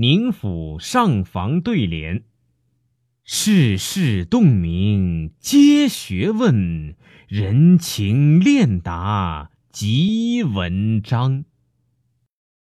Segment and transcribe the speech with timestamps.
[0.00, 2.22] 宁府上房对联
[3.24, 6.94] 世事洞明皆学问
[7.26, 11.44] 人情练达即文章。